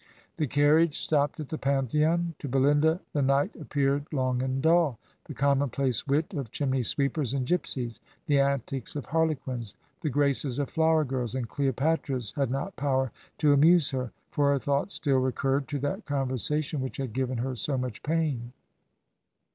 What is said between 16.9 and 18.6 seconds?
had given her so much pain.